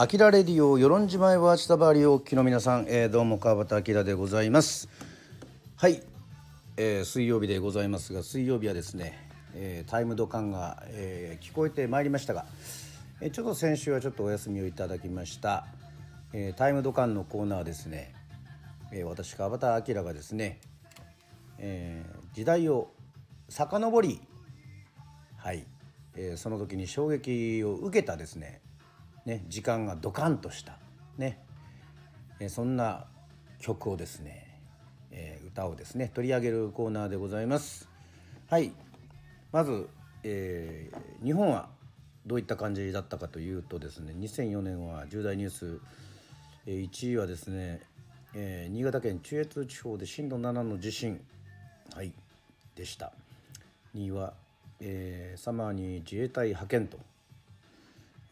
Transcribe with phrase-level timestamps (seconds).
[0.00, 4.88] アキラレディオ、与論島へはチタバリお聞きの皆さん、えー、どうも川端明でございます。
[5.76, 6.02] はい、
[6.78, 12.46] えー、水曜日でございますが、水曜日はですね、えー、タイムドカンが、えー、聞こえてまいりましたが、
[13.20, 15.66] えー、ちょっと先週はちょっとお休みをいただきました、
[16.32, 18.14] えー、タイムドカンのコーナーですね、
[18.92, 20.60] えー、私川端明がですね、
[21.58, 22.88] えー、時代を
[23.50, 24.22] 遡り
[25.36, 25.66] はい、
[26.16, 28.62] えー、その時に衝撃を受けたですね
[29.26, 30.78] ね時間がドカンとした
[31.18, 31.38] ね、
[32.38, 33.06] え、そんな
[33.58, 34.58] 曲をですね、
[35.10, 37.88] え、歌をですね取り上げるコーナーでございます。
[38.48, 38.72] はい。
[39.52, 39.88] まず、
[40.22, 41.68] えー、日本は
[42.26, 45.80] どういった感じだったかというとですね2004年は重大ニュース、
[46.66, 47.80] えー、1位はですね、
[48.34, 51.20] えー、新潟県中越地方で震度7の地震
[51.94, 52.12] はい
[52.76, 53.12] でした。
[53.94, 54.34] 2位は
[54.80, 56.98] えー、サマーに自衛隊派遣と、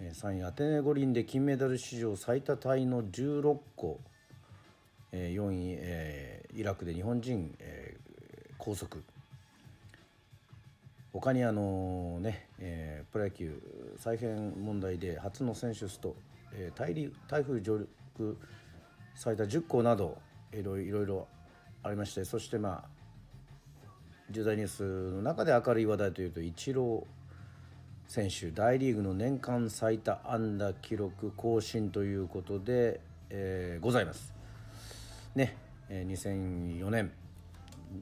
[0.01, 4.01] 3位アテネ五輪で金メダル史上最多タイの16個、
[5.13, 8.99] 4位、え、イラクで日本人、えー、拘束
[11.13, 13.61] 他にあのね、えー、プロ野球
[13.99, 16.15] 再編問題で初の選手スト、
[16.53, 18.39] えー、台台風上陸
[19.17, 20.19] 最多10校など
[20.53, 21.27] いろいろ
[21.83, 22.25] ありまして。
[22.25, 22.99] そしてまあ
[24.31, 24.83] 重大ニュース
[25.13, 27.18] の中で明るい話題というとイチロー
[28.09, 34.33] 選手大リーグの年間最多安打記録更新ということで、えー、ございます。
[35.35, 35.55] ね、
[35.91, 36.13] えー、
[36.81, 37.13] 2004年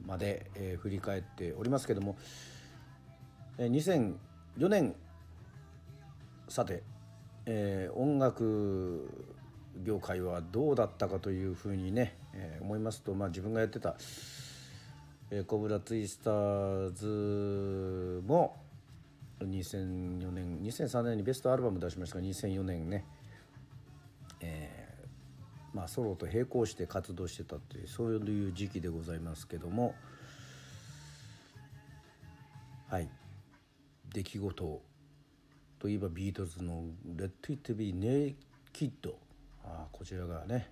[0.05, 2.15] まで、えー、振り返っておりますけども、
[3.57, 4.15] えー、
[4.55, 4.95] 2004年
[6.47, 6.83] さて、
[7.45, 9.09] えー、音楽
[9.83, 13.97] 業界はどうだったかというふうにね、えー、思いますと、まあ、自分がやってた
[15.29, 18.55] えー、コブラツイスターズも
[19.45, 23.05] 2004年2003年にベストアルバム出しましたが2004年ね、
[24.41, 29.95] えー、まあソロと並行して活動してたというそういう時期でございますけども
[32.89, 33.09] はい。
[34.13, 34.81] 出来事
[35.77, 36.85] といえばビートルズの
[37.17, 39.19] 「Let It Be Naked」
[39.63, 40.71] あこちらがね、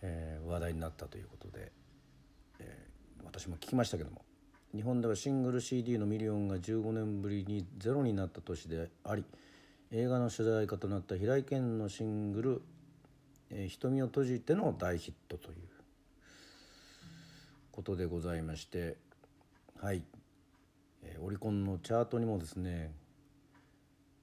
[0.00, 1.70] えー、話題になったということで、
[2.58, 2.88] えー
[3.24, 4.22] 私も聞きましたけども
[4.74, 9.24] 日本ではシングル CD のミリオンが15年ぶりにゼロになった年であり
[9.90, 12.62] 映画の主題歌となった平井堅のシングル
[13.50, 15.56] 「えー、瞳を閉じて」の大ヒットという
[17.72, 18.98] ことでございまして
[19.80, 20.02] はい、
[21.02, 22.92] えー、オリコンのチャートにもですね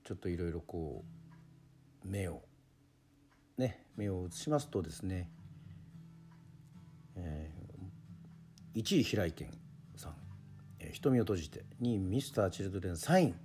[0.03, 1.03] ちょっといろいろこ
[2.05, 2.43] う目を
[3.57, 5.29] ね目を移しますとですね、
[7.15, 7.65] えー
[8.75, 9.45] 1位平井堅、
[10.93, 13.35] 瞳を閉じて2位ミスターチルドレンサイン。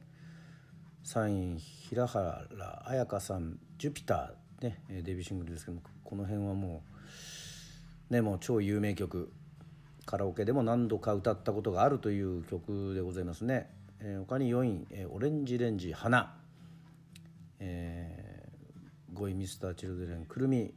[1.05, 2.47] 3位平原
[2.85, 6.83] 綾香さん「ジュピター」ねデビューシングルですけどもこの辺はも
[8.11, 9.33] うねもう超有名曲
[10.05, 16.37] カラオケでも何度か歌ったことがあるという曲でございますね、えー、他に4位、えー「オレンジレンジ花」
[17.63, 20.75] えー、5位ミスターチルドレンくるみ、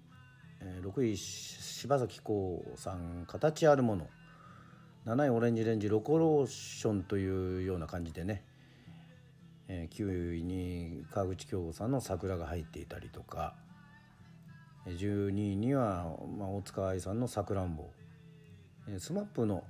[0.62, 4.08] えー、6位柴咲コウさん「形あるもの」
[5.06, 8.42] 7位オレンジレンジロコローションというような感じでね、
[9.68, 13.54] えー、9位に川口京吾さんの「桜」が入っていたりとか
[14.86, 17.90] 12位には、まあ、大塚愛さんの「さくらんぼ」
[18.88, 19.66] えー、スマップの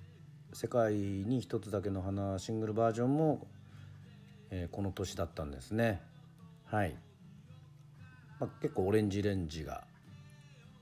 [0.54, 3.46] 「世界に一つだけの花」シングルバージョンも、
[4.48, 6.00] えー、この年だったんですね。
[6.64, 6.96] はい、
[8.40, 9.86] まあ、結構オレンジレンジが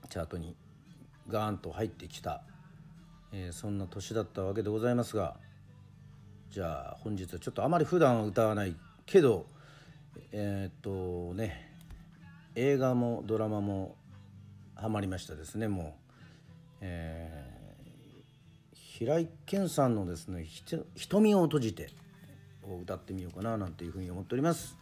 [0.09, 0.55] チャートに
[1.27, 2.41] ガーンと入ってきた
[3.31, 5.35] えー、そんな年だったわけでございますが
[6.49, 9.45] じゃあ本日はちょっとあまり普段歌わないけど
[10.31, 11.71] えー、っとね
[12.55, 13.95] 映画もドラマも
[14.75, 15.85] ハマりましたですねもう、
[16.81, 20.45] えー、平井堅さんのですね
[20.95, 21.89] 「瞳を閉じて」
[22.63, 24.77] を歌ってみようかななんていうふうに思っております。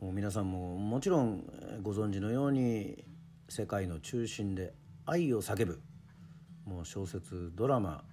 [0.00, 1.44] もう皆さんももちろん
[1.80, 3.04] ご存知のように
[3.48, 4.74] 世界の中心で
[5.06, 5.80] 愛を叫ぶ
[6.64, 8.04] もう小説ドラマ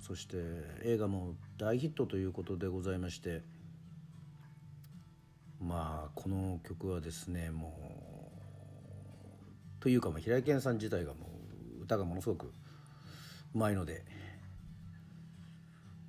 [0.00, 0.36] そして
[0.84, 3.42] 映画も大ヒットということでございまして
[5.60, 8.30] まあこの曲はですねも
[9.80, 11.26] うというかまあ平井堅さん自体がも
[11.80, 14.04] う歌がものすごくうまいので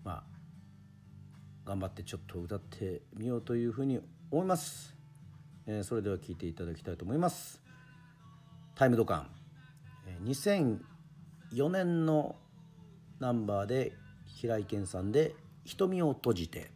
[0.03, 0.23] まあ
[1.65, 3.99] 頑張ってちょっと歌ってみようというふうに
[4.31, 4.93] 思います、
[5.65, 7.61] えー、それでは聴いていただきたいと思います。
[8.75, 9.29] タイムドカン。
[10.23, 10.79] 2000
[11.53, 12.35] 4年の
[13.19, 13.93] ナンバーで
[14.25, 15.35] 平井堅さんで
[15.65, 16.71] 「瞳を閉じて」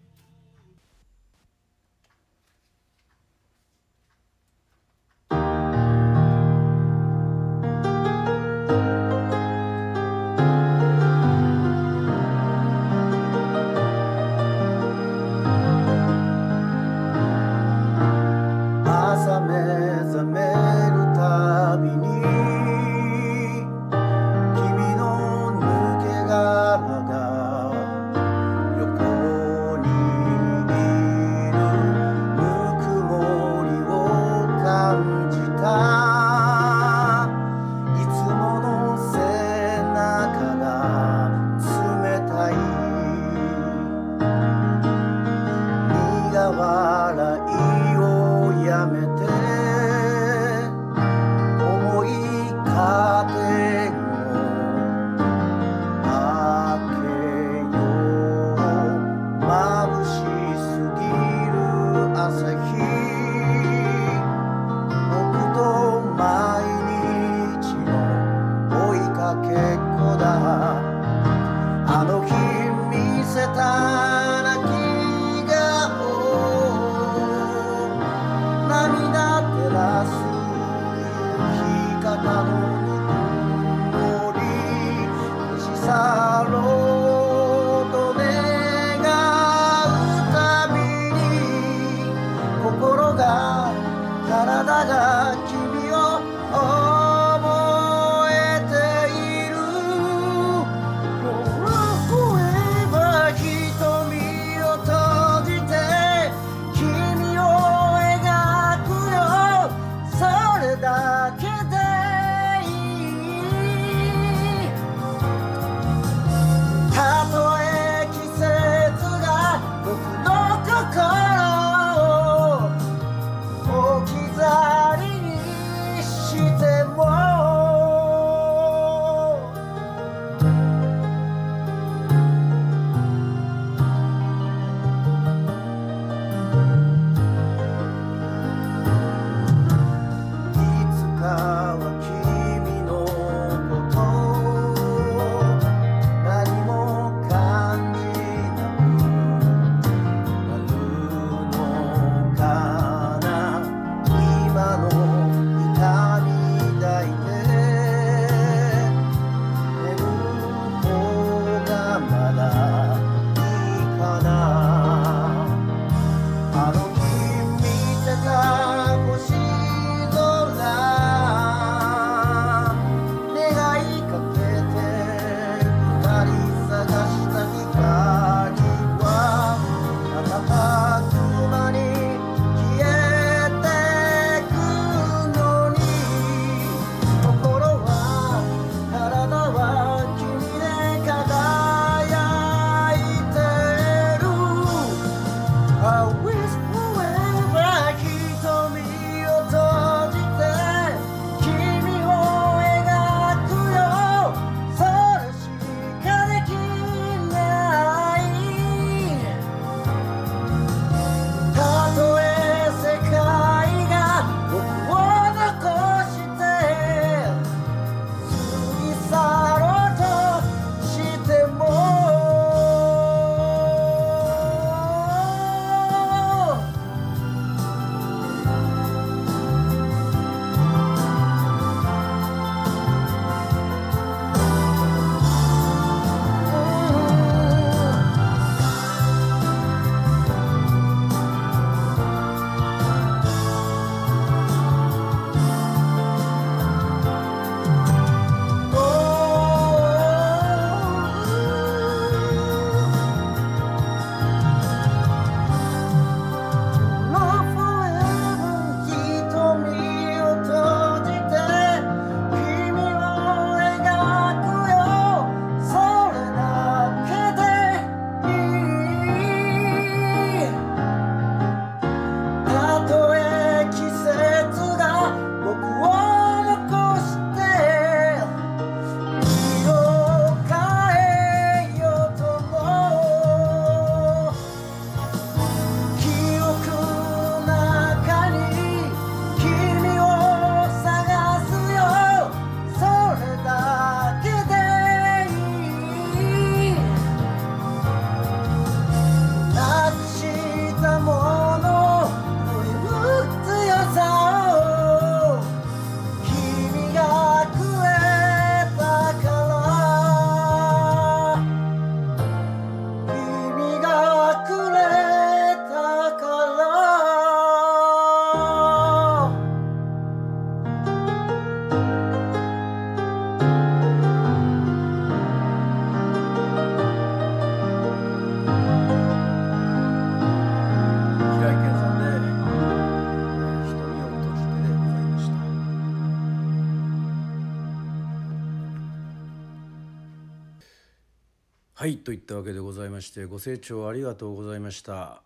[341.82, 345.24] はいといったわけでございましてご清聴ありがとうございました。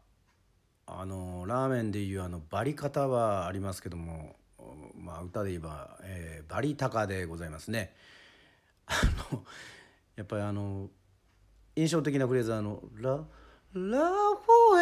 [0.88, 4.38] あのラーメンでいうあのバリ方はありますけども
[4.98, 7.94] まあ歌で言えば、えー、バリ高でございますね。
[8.86, 8.94] あ
[9.34, 9.44] の
[10.16, 10.88] やっぱりあの
[11.76, 14.80] 印象的なフレーズあの「ラ・ラ・フォ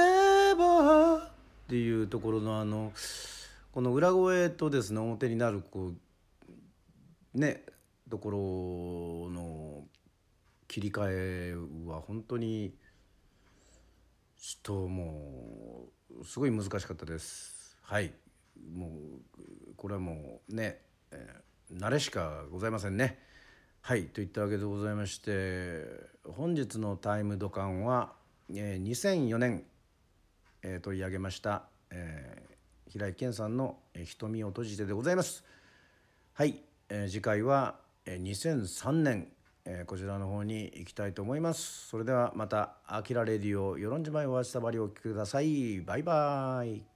[0.51, 1.31] エバー」っ
[1.69, 2.93] ていうところのあの
[3.71, 5.93] この裏声とですね表になるこ
[7.35, 7.63] うね
[8.11, 9.87] ところの
[10.73, 12.73] 切り替えは本当に
[14.41, 15.85] ちょっとも
[16.19, 17.77] うすごい難しかったです。
[17.83, 18.11] はい。
[18.75, 23.19] もうこれはもうね、えー、慣れしかございませんね。
[23.81, 24.05] はい。
[24.05, 25.85] といったわけでございまして
[26.27, 28.13] 本日のタイムドカンは、
[28.51, 29.65] えー、2004年、
[30.63, 35.43] えー、取り上げました、えー、平井堅さんの「瞳を閉じて」でございます。
[36.33, 39.31] はい、えー、次回は、えー、2003年
[39.65, 41.87] えー、こちらの方に行きたいと思います。
[41.87, 45.81] それではまた「あきらレディオ与論島へおわしたばり」お聴きください。
[45.81, 46.92] バイバイ。